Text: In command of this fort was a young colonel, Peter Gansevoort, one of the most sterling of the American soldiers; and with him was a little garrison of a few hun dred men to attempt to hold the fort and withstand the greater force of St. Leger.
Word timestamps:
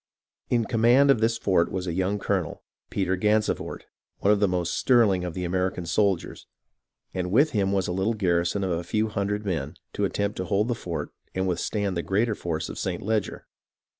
In 0.49 0.65
command 0.65 1.11
of 1.11 1.19
this 1.19 1.37
fort 1.37 1.71
was 1.71 1.85
a 1.85 1.93
young 1.93 2.17
colonel, 2.17 2.63
Peter 2.89 3.15
Gansevoort, 3.15 3.85
one 4.17 4.33
of 4.33 4.39
the 4.39 4.47
most 4.47 4.73
sterling 4.73 5.23
of 5.23 5.35
the 5.35 5.43
American 5.45 5.85
soldiers; 5.85 6.47
and 7.13 7.31
with 7.31 7.51
him 7.51 7.71
was 7.71 7.87
a 7.87 7.91
little 7.91 8.15
garrison 8.15 8.63
of 8.63 8.71
a 8.71 8.83
few 8.83 9.09
hun 9.09 9.27
dred 9.27 9.45
men 9.45 9.75
to 9.93 10.03
attempt 10.05 10.37
to 10.37 10.45
hold 10.45 10.69
the 10.69 10.73
fort 10.73 11.11
and 11.35 11.47
withstand 11.47 11.95
the 11.95 12.01
greater 12.01 12.33
force 12.33 12.67
of 12.67 12.79
St. 12.79 13.03
Leger. 13.03 13.45